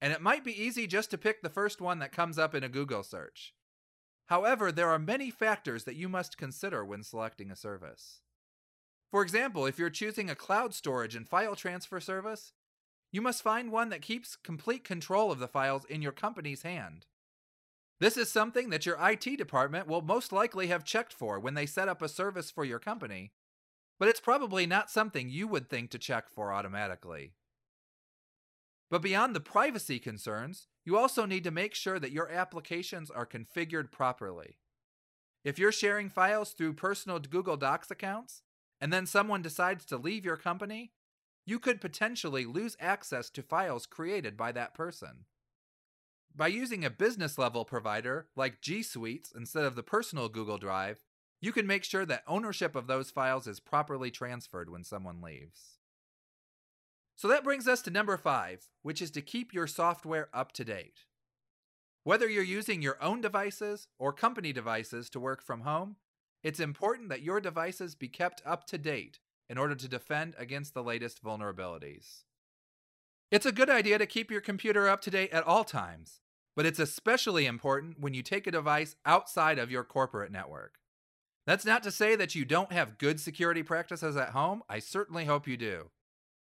and 0.00 0.12
it 0.12 0.22
might 0.22 0.44
be 0.44 0.60
easy 0.60 0.86
just 0.86 1.10
to 1.10 1.18
pick 1.18 1.42
the 1.42 1.50
first 1.50 1.80
one 1.80 1.98
that 2.00 2.10
comes 2.10 2.38
up 2.38 2.54
in 2.54 2.64
a 2.64 2.68
Google 2.68 3.02
search. 3.02 3.54
However, 4.26 4.72
there 4.72 4.88
are 4.88 4.98
many 4.98 5.30
factors 5.30 5.84
that 5.84 5.96
you 5.96 6.08
must 6.08 6.38
consider 6.38 6.84
when 6.84 7.02
selecting 7.02 7.50
a 7.50 7.56
service. 7.56 8.20
For 9.10 9.22
example, 9.22 9.66
if 9.66 9.78
you're 9.78 9.90
choosing 9.90 10.28
a 10.28 10.34
cloud 10.34 10.74
storage 10.74 11.14
and 11.14 11.26
file 11.26 11.56
transfer 11.56 11.98
service, 12.00 12.52
you 13.10 13.22
must 13.22 13.42
find 13.42 13.72
one 13.72 13.88
that 13.88 14.02
keeps 14.02 14.36
complete 14.36 14.84
control 14.84 15.32
of 15.32 15.38
the 15.38 15.48
files 15.48 15.84
in 15.86 16.02
your 16.02 16.12
company's 16.12 16.62
hand. 16.62 17.06
This 18.00 18.16
is 18.16 18.30
something 18.30 18.70
that 18.70 18.86
your 18.86 18.98
IT 19.00 19.38
department 19.38 19.88
will 19.88 20.02
most 20.02 20.30
likely 20.30 20.68
have 20.68 20.84
checked 20.84 21.12
for 21.12 21.40
when 21.40 21.54
they 21.54 21.66
set 21.66 21.88
up 21.88 22.02
a 22.02 22.08
service 22.08 22.50
for 22.50 22.64
your 22.64 22.78
company, 22.78 23.32
but 23.98 24.08
it's 24.08 24.20
probably 24.20 24.66
not 24.66 24.90
something 24.90 25.28
you 25.28 25.48
would 25.48 25.68
think 25.68 25.90
to 25.90 25.98
check 25.98 26.28
for 26.28 26.52
automatically. 26.52 27.32
But 28.90 29.02
beyond 29.02 29.34
the 29.34 29.40
privacy 29.40 29.98
concerns, 29.98 30.68
you 30.84 30.96
also 30.96 31.26
need 31.26 31.44
to 31.44 31.50
make 31.50 31.74
sure 31.74 31.98
that 31.98 32.12
your 32.12 32.30
applications 32.30 33.10
are 33.10 33.26
configured 33.26 33.90
properly. 33.90 34.58
If 35.44 35.58
you're 35.58 35.72
sharing 35.72 36.08
files 36.08 36.52
through 36.52 36.74
personal 36.74 37.18
Google 37.18 37.56
Docs 37.56 37.90
accounts, 37.90 38.42
and 38.80 38.92
then 38.92 39.06
someone 39.06 39.42
decides 39.42 39.84
to 39.86 39.96
leave 39.96 40.24
your 40.24 40.36
company, 40.36 40.92
you 41.46 41.58
could 41.58 41.80
potentially 41.80 42.44
lose 42.44 42.76
access 42.78 43.30
to 43.30 43.42
files 43.42 43.86
created 43.86 44.36
by 44.36 44.52
that 44.52 44.74
person. 44.74 45.24
By 46.36 46.48
using 46.48 46.84
a 46.84 46.90
business 46.90 47.38
level 47.38 47.64
provider 47.64 48.28
like 48.36 48.60
G 48.60 48.82
Suites 48.82 49.32
instead 49.34 49.64
of 49.64 49.74
the 49.74 49.82
personal 49.82 50.28
Google 50.28 50.58
Drive, 50.58 51.00
you 51.40 51.52
can 51.52 51.66
make 51.66 51.84
sure 51.84 52.04
that 52.04 52.22
ownership 52.26 52.76
of 52.76 52.86
those 52.86 53.10
files 53.10 53.46
is 53.46 53.60
properly 53.60 54.10
transferred 54.10 54.70
when 54.70 54.84
someone 54.84 55.20
leaves. 55.22 55.78
So 57.16 57.26
that 57.28 57.44
brings 57.44 57.66
us 57.66 57.82
to 57.82 57.90
number 57.90 58.16
five, 58.16 58.68
which 58.82 59.02
is 59.02 59.10
to 59.12 59.22
keep 59.22 59.52
your 59.52 59.66
software 59.66 60.28
up 60.32 60.52
to 60.52 60.64
date. 60.64 61.00
Whether 62.04 62.28
you're 62.28 62.44
using 62.44 62.82
your 62.82 63.02
own 63.02 63.20
devices 63.20 63.88
or 63.98 64.12
company 64.12 64.52
devices 64.52 65.10
to 65.10 65.20
work 65.20 65.42
from 65.42 65.62
home, 65.62 65.96
it's 66.42 66.60
important 66.60 67.08
that 67.08 67.22
your 67.22 67.40
devices 67.40 67.94
be 67.94 68.08
kept 68.08 68.42
up 68.46 68.66
to 68.68 68.78
date 68.78 69.18
in 69.48 69.58
order 69.58 69.74
to 69.74 69.88
defend 69.88 70.34
against 70.38 70.74
the 70.74 70.82
latest 70.82 71.22
vulnerabilities. 71.22 72.24
It's 73.30 73.46
a 73.46 73.52
good 73.52 73.68
idea 73.68 73.98
to 73.98 74.06
keep 74.06 74.30
your 74.30 74.40
computer 74.40 74.88
up 74.88 75.00
to 75.02 75.10
date 75.10 75.30
at 75.32 75.44
all 75.44 75.64
times, 75.64 76.20
but 76.56 76.64
it's 76.64 76.78
especially 76.78 77.46
important 77.46 78.00
when 78.00 78.14
you 78.14 78.22
take 78.22 78.46
a 78.46 78.52
device 78.52 78.96
outside 79.04 79.58
of 79.58 79.70
your 79.70 79.84
corporate 79.84 80.32
network. 80.32 80.76
That's 81.46 81.64
not 81.64 81.82
to 81.82 81.90
say 81.90 82.14
that 82.16 82.34
you 82.34 82.44
don't 82.44 82.72
have 82.72 82.98
good 82.98 83.20
security 83.20 83.62
practices 83.62 84.16
at 84.16 84.30
home, 84.30 84.62
I 84.68 84.78
certainly 84.78 85.24
hope 85.24 85.48
you 85.48 85.56
do. 85.56 85.90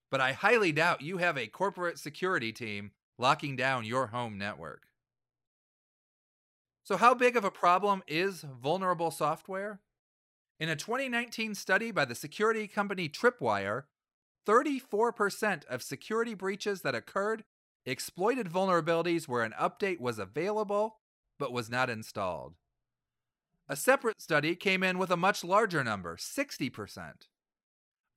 But 0.09 0.21
I 0.21 0.33
highly 0.33 0.71
doubt 0.73 1.01
you 1.01 1.17
have 1.17 1.37
a 1.37 1.47
corporate 1.47 1.97
security 1.97 2.51
team 2.51 2.91
locking 3.17 3.55
down 3.55 3.85
your 3.85 4.07
home 4.07 4.37
network. 4.37 4.87
So, 6.83 6.97
how 6.97 7.13
big 7.13 7.37
of 7.37 7.43
a 7.43 7.51
problem 7.51 8.03
is 8.07 8.41
vulnerable 8.41 9.11
software? 9.11 9.79
In 10.59 10.69
a 10.69 10.75
2019 10.75 11.55
study 11.55 11.91
by 11.91 12.05
the 12.05 12.15
security 12.15 12.67
company 12.67 13.07
Tripwire, 13.07 13.83
34% 14.47 15.65
of 15.65 15.83
security 15.83 16.33
breaches 16.33 16.81
that 16.81 16.95
occurred 16.95 17.43
exploited 17.85 18.47
vulnerabilities 18.47 19.27
where 19.27 19.43
an 19.43 19.53
update 19.59 19.99
was 19.99 20.19
available 20.19 20.97
but 21.39 21.51
was 21.51 21.69
not 21.69 21.89
installed. 21.89 22.55
A 23.67 23.75
separate 23.75 24.21
study 24.21 24.55
came 24.55 24.83
in 24.83 24.97
with 24.97 25.11
a 25.11 25.17
much 25.17 25.43
larger 25.43 25.83
number 25.83 26.17
60%. 26.17 27.13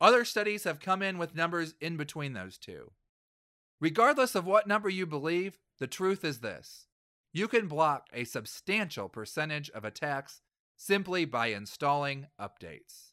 Other 0.01 0.25
studies 0.25 0.65
have 0.65 0.81
come 0.81 1.01
in 1.01 1.17
with 1.17 1.35
numbers 1.35 1.75
in 1.81 1.97
between 1.97 2.33
those 2.33 2.59
two. 2.59 2.93
Regardless 3.81 4.35
of 4.35 4.47
what 4.47 4.67
number 4.67 4.89
you 4.89 5.07
believe, 5.07 5.59
the 5.79 5.87
truth 5.87 6.25
is 6.25 6.41
this 6.41 6.87
you 7.35 7.49
can 7.49 7.67
block 7.67 8.07
a 8.15 8.25
substantial 8.25 9.09
percentage 9.09 9.69
of 9.71 9.85
attacks 9.85 10.41
simply 10.77 11.25
by 11.25 11.49
installing 11.49 12.29
updates. 12.41 13.11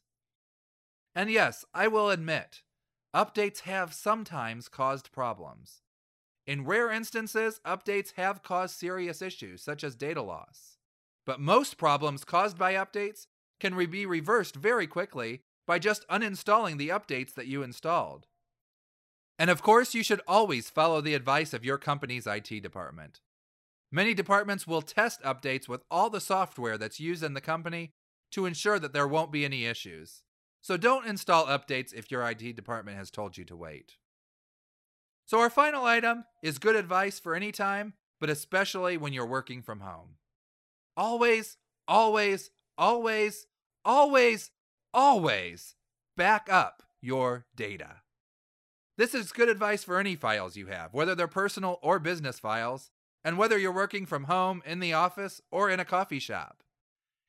And 1.14 1.28
yes, 1.28 1.64
I 1.74 1.88
will 1.88 2.08
admit, 2.08 2.62
updates 3.14 3.60
have 3.60 3.92
sometimes 3.92 4.68
caused 4.68 5.10
problems. 5.12 5.82
In 6.46 6.64
rare 6.64 6.90
instances, 6.90 7.60
updates 7.66 8.12
have 8.16 8.44
caused 8.44 8.76
serious 8.76 9.20
issues, 9.20 9.60
such 9.60 9.82
as 9.82 9.96
data 9.96 10.22
loss. 10.22 10.78
But 11.26 11.40
most 11.40 11.76
problems 11.76 12.24
caused 12.24 12.56
by 12.56 12.74
updates 12.74 13.26
can 13.60 13.74
re- 13.74 13.86
be 13.86 14.06
reversed 14.06 14.54
very 14.54 14.86
quickly 14.86 15.42
by 15.66 15.80
just 15.80 16.06
uninstalling 16.08 16.78
the 16.78 16.88
updates 16.90 17.34
that 17.34 17.46
you 17.48 17.62
installed. 17.62 18.26
And 19.38 19.50
of 19.50 19.62
course, 19.62 19.94
you 19.94 20.04
should 20.04 20.20
always 20.28 20.70
follow 20.70 21.00
the 21.00 21.14
advice 21.14 21.52
of 21.52 21.64
your 21.64 21.78
company's 21.78 22.26
IT 22.26 22.62
department. 22.62 23.20
Many 23.94 24.14
departments 24.14 24.66
will 24.66 24.80
test 24.80 25.20
updates 25.22 25.68
with 25.68 25.84
all 25.90 26.08
the 26.08 26.20
software 26.20 26.78
that's 26.78 26.98
used 26.98 27.22
in 27.22 27.34
the 27.34 27.42
company 27.42 27.92
to 28.30 28.46
ensure 28.46 28.78
that 28.78 28.94
there 28.94 29.06
won't 29.06 29.30
be 29.30 29.44
any 29.44 29.66
issues. 29.66 30.22
So 30.62 30.78
don't 30.78 31.06
install 31.06 31.44
updates 31.46 31.92
if 31.92 32.10
your 32.10 32.26
IT 32.28 32.56
department 32.56 32.96
has 32.96 33.10
told 33.10 33.36
you 33.36 33.44
to 33.44 33.56
wait. 33.56 33.96
So, 35.24 35.38
our 35.38 35.50
final 35.50 35.84
item 35.84 36.24
is 36.42 36.58
good 36.58 36.74
advice 36.74 37.20
for 37.20 37.34
any 37.34 37.52
time, 37.52 37.94
but 38.20 38.28
especially 38.28 38.96
when 38.96 39.12
you're 39.12 39.24
working 39.24 39.62
from 39.62 39.80
home. 39.80 40.16
Always, 40.96 41.58
always, 41.86 42.50
always, 42.76 43.46
always, 43.84 44.50
always 44.92 45.76
back 46.16 46.48
up 46.50 46.82
your 47.00 47.46
data. 47.54 48.02
This 48.98 49.14
is 49.14 49.32
good 49.32 49.48
advice 49.48 49.84
for 49.84 49.98
any 49.98 50.16
files 50.16 50.56
you 50.56 50.66
have, 50.66 50.92
whether 50.92 51.14
they're 51.14 51.28
personal 51.28 51.78
or 51.82 51.98
business 51.98 52.38
files, 52.38 52.90
and 53.24 53.38
whether 53.38 53.58
you're 53.58 53.72
working 53.72 54.06
from 54.06 54.24
home, 54.24 54.62
in 54.66 54.80
the 54.80 54.92
office, 54.92 55.40
or 55.50 55.70
in 55.70 55.80
a 55.80 55.84
coffee 55.84 56.18
shop. 56.18 56.62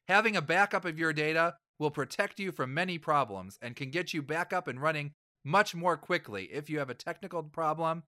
Having 0.08 0.36
a 0.36 0.42
backup 0.42 0.86
of 0.86 1.00
your 1.00 1.14
data 1.14 1.56
will 1.80 1.92
protect 1.92 2.40
you 2.40 2.52
from 2.52 2.74
many 2.74 2.98
problems 2.98 3.58
and 3.62 3.76
can 3.76 3.90
get 3.90 4.14
you 4.14 4.22
back 4.22 4.54
up 4.54 4.68
and 4.68 4.82
running 4.82 5.14
much 5.44 5.76
more 5.76 5.98
quickly 5.98 6.46
if 6.52 6.70
you 6.70 6.80
have 6.80 6.90
a 6.90 6.96
technical 6.96 7.44
problem, 7.44 8.04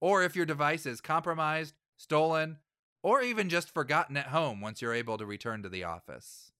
or 0.00 0.22
if 0.22 0.36
your 0.36 0.46
device 0.46 0.86
is 0.86 1.00
compromised, 1.00 1.74
stolen, 1.96 2.58
or 3.02 3.22
even 3.22 3.48
just 3.48 3.72
forgotten 3.72 4.16
at 4.16 4.28
home 4.28 4.60
once 4.60 4.80
you're 4.80 4.94
able 4.94 5.18
to 5.18 5.26
return 5.26 5.62
to 5.62 5.68
the 5.68 5.84
office. 5.84 6.52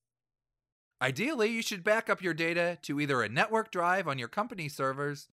Ideally, 1.01 1.49
you 1.49 1.63
should 1.63 1.85
back 1.85 2.11
up 2.11 2.23
your 2.23 2.35
data 2.35 2.79
to 2.83 3.01
either 3.01 3.23
a 3.23 3.29
network 3.29 3.71
drive 3.71 4.09
on 4.09 4.19
your 4.19 4.29
company 4.29 4.69
servers 4.69 5.29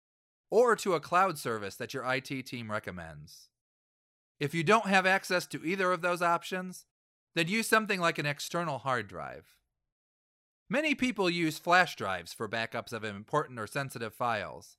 or 0.50 0.74
to 0.76 0.94
a 0.94 1.00
cloud 1.00 1.38
service 1.38 1.76
that 1.76 1.92
your 1.92 2.04
IT 2.12 2.46
team 2.46 2.70
recommends. 2.70 3.49
If 4.40 4.54
you 4.54 4.64
don't 4.64 4.86
have 4.86 5.04
access 5.04 5.46
to 5.48 5.64
either 5.64 5.92
of 5.92 6.00
those 6.00 6.22
options, 6.22 6.86
then 7.34 7.46
use 7.46 7.68
something 7.68 8.00
like 8.00 8.18
an 8.18 8.26
external 8.26 8.78
hard 8.78 9.06
drive. 9.06 9.58
Many 10.68 10.94
people 10.94 11.28
use 11.28 11.58
flash 11.58 11.94
drives 11.94 12.32
for 12.32 12.48
backups 12.48 12.92
of 12.92 13.04
important 13.04 13.58
or 13.58 13.66
sensitive 13.66 14.14
files. 14.14 14.78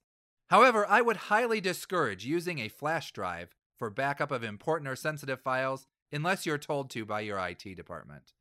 However, 0.49 0.85
I 0.89 1.01
would 1.01 1.17
highly 1.17 1.61
discourage 1.61 2.25
using 2.25 2.59
a 2.59 2.69
flash 2.69 3.11
drive 3.11 3.55
for 3.77 3.89
backup 3.89 4.31
of 4.31 4.43
important 4.43 4.89
or 4.89 4.95
sensitive 4.95 5.39
files 5.39 5.85
unless 6.11 6.45
you're 6.45 6.57
told 6.57 6.89
to 6.89 7.05
by 7.05 7.21
your 7.21 7.39
IT 7.39 7.75
department. 7.75 8.33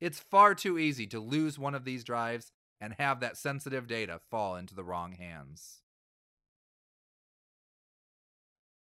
It's 0.00 0.20
far 0.20 0.54
too 0.54 0.78
easy 0.78 1.06
to 1.08 1.20
lose 1.20 1.58
one 1.58 1.74
of 1.74 1.84
these 1.84 2.04
drives 2.04 2.52
and 2.80 2.94
have 2.98 3.20
that 3.20 3.36
sensitive 3.36 3.86
data 3.86 4.20
fall 4.30 4.56
into 4.56 4.74
the 4.74 4.84
wrong 4.84 5.12
hands. 5.12 5.82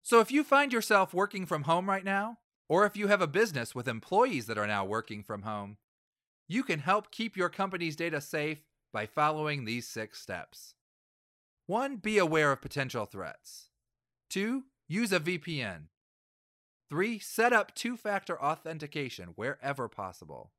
So 0.08 0.20
if 0.20 0.32
you 0.32 0.42
find 0.42 0.72
yourself 0.72 1.12
working 1.12 1.44
from 1.44 1.64
home 1.64 1.86
right 1.86 2.02
now, 2.02 2.38
or 2.66 2.86
if 2.86 2.96
you 2.96 3.08
have 3.08 3.20
a 3.20 3.26
business 3.26 3.74
with 3.74 3.86
employees 3.86 4.46
that 4.46 4.56
are 4.56 4.66
now 4.66 4.82
working 4.82 5.22
from 5.22 5.42
home, 5.42 5.76
you 6.48 6.62
can 6.62 6.78
help 6.78 7.10
keep 7.10 7.36
your 7.36 7.50
company's 7.50 7.94
data 7.94 8.22
safe 8.22 8.64
by 8.90 9.04
following 9.04 9.66
these 9.66 9.86
six 9.86 10.18
steps. 10.18 10.76
1. 11.66 11.96
Be 11.96 12.16
aware 12.16 12.52
of 12.52 12.62
potential 12.62 13.04
threats. 13.04 13.68
2. 14.30 14.64
Use 14.88 15.12
a 15.12 15.20
VPN. 15.20 15.88
3. 16.88 17.18
Set 17.18 17.52
up 17.52 17.74
two 17.74 17.94
factor 17.94 18.42
authentication 18.42 19.34
wherever 19.36 19.88
possible. 19.88 20.52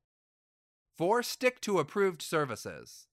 4. 0.96 1.24
Stick 1.24 1.60
to 1.62 1.80
approved 1.80 2.22
services. 2.22 3.08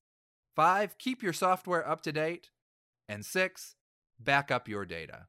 5. 0.55 0.99
Keep 0.99 1.23
your 1.23 1.33
software 1.33 1.89
up 1.89 2.01
to 2.01 2.11
date. 2.11 2.51
And 3.09 3.25
6. 3.25 3.73
Back 4.19 4.51
up 4.51 4.67
your 4.67 4.85
data. 4.85 5.25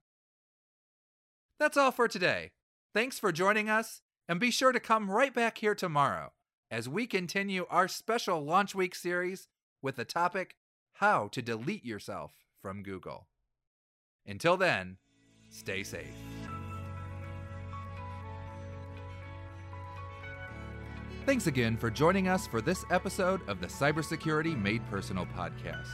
That's 1.58 1.76
all 1.76 1.90
for 1.90 2.06
today. 2.06 2.52
Thanks 2.94 3.18
for 3.18 3.32
joining 3.32 3.68
us, 3.68 4.00
and 4.28 4.38
be 4.38 4.50
sure 4.50 4.72
to 4.72 4.80
come 4.80 5.10
right 5.10 5.34
back 5.34 5.58
here 5.58 5.74
tomorrow 5.74 6.32
as 6.70 6.88
we 6.88 7.06
continue 7.06 7.66
our 7.70 7.88
special 7.88 8.44
Launch 8.44 8.74
Week 8.74 8.94
series 8.94 9.48
with 9.82 9.96
the 9.96 10.04
topic 10.04 10.56
How 10.94 11.28
to 11.28 11.42
Delete 11.42 11.84
Yourself 11.84 12.32
from 12.60 12.82
Google. 12.82 13.26
Until 14.26 14.56
then, 14.56 14.98
stay 15.50 15.82
safe. 15.82 16.14
Thanks 21.26 21.46
again 21.46 21.76
for 21.76 21.90
joining 21.90 22.28
us 22.28 22.46
for 22.46 22.60
this 22.60 22.84
episode 22.90 23.46
of 23.48 23.60
the 23.60 23.66
Cybersecurity 23.66 24.60
Made 24.60 24.88
Personal 24.88 25.26
podcast. 25.36 25.88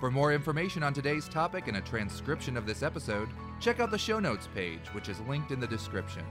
For 0.00 0.10
more 0.10 0.32
information 0.32 0.82
on 0.82 0.92
today's 0.92 1.28
topic 1.28 1.68
and 1.68 1.76
a 1.76 1.80
transcription 1.80 2.56
of 2.56 2.66
this 2.66 2.82
episode, 2.82 3.28
check 3.62 3.78
out 3.78 3.92
the 3.92 3.98
show 3.98 4.18
notes 4.18 4.48
page, 4.56 4.88
which 4.90 5.08
is 5.08 5.20
linked 5.20 5.52
in 5.52 5.60
the 5.60 5.66
description. 5.68 6.24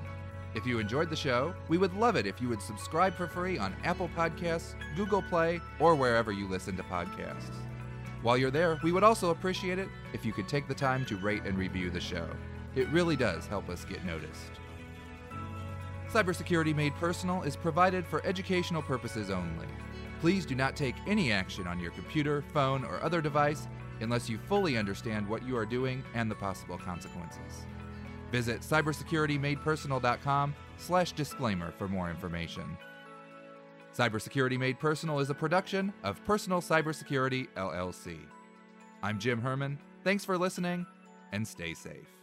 If 0.54 0.66
you 0.66 0.80
enjoyed 0.80 1.10
the 1.10 1.16
show, 1.16 1.56
we 1.70 1.78
would 1.78 1.94
love 1.96 2.18
it 2.18 2.28
if 2.28 2.42
you 2.42 2.50
would 2.50 2.62
subscribe 2.62 3.16
for 3.16 3.26
free 3.26 3.58
on 3.58 3.74
Apple 3.86 4.10
Podcasts, 4.18 4.76
Google 4.98 5.22
Play, 5.22 5.62
or 5.80 5.96
wherever 5.96 6.34
you 6.34 6.46
listen 6.50 6.76
to 6.76 6.84
podcasts. 6.84 7.56
While 8.22 8.38
you're 8.38 8.52
there, 8.52 8.78
we 8.84 8.92
would 8.92 9.04
also 9.04 9.30
appreciate 9.30 9.80
it 9.80 9.88
if 10.12 10.26
you 10.26 10.34
could 10.34 10.50
take 10.50 10.68
the 10.68 10.74
time 10.74 11.06
to 11.06 11.16
rate 11.16 11.44
and 11.46 11.58
review 11.58 11.90
the 11.90 12.02
show. 12.02 12.28
It 12.76 12.90
really 12.90 13.16
does 13.16 13.48
help 13.48 13.70
us 13.70 13.86
get 13.86 14.04
noticed. 14.04 14.52
Cybersecurity 16.12 16.76
Made 16.76 16.94
Personal 16.96 17.44
is 17.44 17.56
provided 17.56 18.06
for 18.06 18.24
educational 18.26 18.82
purposes 18.82 19.30
only. 19.30 19.68
Please 20.20 20.46
do 20.46 20.54
not 20.54 20.76
take 20.76 20.96
any 21.08 21.32
action 21.32 21.66
on 21.66 21.80
your 21.80 21.92
computer, 21.92 22.44
phone, 22.54 22.84
or 22.84 23.02
other 23.02 23.22
device 23.22 23.70
unless 24.02 24.30
you 24.30 24.38
fully 24.38 24.78
understand 24.78 25.28
what 25.28 25.46
you 25.46 25.58
are 25.58 25.66
doing 25.66 26.04
and 26.14 26.30
the 26.30 26.36
possible 26.36 26.78
consequences. 26.78 27.66
Visit 28.32 28.62
cybersecuritymadepersonal.com 28.62 30.56
slash 30.78 31.12
disclaimer 31.12 31.72
for 31.72 31.88
more 31.88 32.10
information. 32.10 32.78
Cybersecurity 33.96 34.58
Made 34.58 34.80
Personal 34.80 35.20
is 35.20 35.30
a 35.30 35.36
production 35.36 35.94
of 36.04 36.24
Personal 36.24 36.62
Cybersecurity, 36.62 37.48
LLC. 37.58 38.20
I'm 39.04 39.20
Jim 39.20 39.42
Herman. 39.42 39.78
Thanks 40.04 40.24
for 40.24 40.38
listening, 40.38 40.86
and 41.34 41.46
stay 41.46 41.74
safe. 41.74 42.21